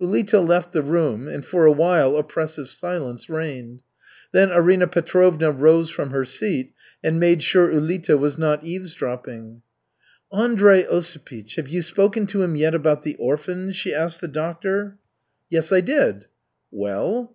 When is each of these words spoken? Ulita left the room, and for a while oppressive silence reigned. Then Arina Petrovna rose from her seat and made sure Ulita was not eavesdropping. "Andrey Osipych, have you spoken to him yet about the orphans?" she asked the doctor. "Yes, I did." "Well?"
Ulita 0.00 0.40
left 0.40 0.72
the 0.72 0.80
room, 0.80 1.28
and 1.28 1.44
for 1.44 1.66
a 1.66 1.70
while 1.70 2.16
oppressive 2.16 2.70
silence 2.70 3.28
reigned. 3.28 3.82
Then 4.32 4.50
Arina 4.50 4.86
Petrovna 4.86 5.50
rose 5.50 5.90
from 5.90 6.08
her 6.08 6.24
seat 6.24 6.72
and 7.02 7.20
made 7.20 7.42
sure 7.42 7.70
Ulita 7.70 8.18
was 8.18 8.38
not 8.38 8.64
eavesdropping. 8.64 9.60
"Andrey 10.32 10.84
Osipych, 10.84 11.56
have 11.56 11.68
you 11.68 11.82
spoken 11.82 12.24
to 12.28 12.40
him 12.40 12.56
yet 12.56 12.74
about 12.74 13.02
the 13.02 13.14
orphans?" 13.16 13.76
she 13.76 13.92
asked 13.92 14.22
the 14.22 14.28
doctor. 14.28 14.96
"Yes, 15.50 15.70
I 15.70 15.82
did." 15.82 16.28
"Well?" 16.70 17.32